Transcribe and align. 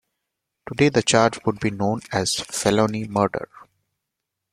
Today, 0.67 0.89
the 0.89 1.03
charge 1.03 1.37
would 1.45 1.59
be 1.59 1.69
known 1.69 2.01
as 2.11 2.33
felony 2.39 3.07
murder. 3.07 3.47